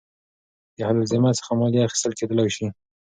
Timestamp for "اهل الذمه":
0.87-1.31